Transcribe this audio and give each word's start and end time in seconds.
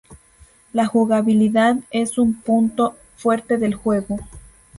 La 0.73 0.87
jugabilidad 0.87 1.75
es 1.91 2.17
un 2.17 2.33
punto 2.33 2.95
fuerte 3.21 3.57
del 3.59 3.75
juego. 3.75 4.17